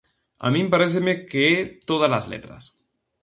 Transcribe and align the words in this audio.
A 0.45 0.47
min 0.53 0.67
paréceme 0.73 1.13
que 1.29 1.41
é 1.57 1.69
tódalas 1.89 2.25
letras. 2.33 2.63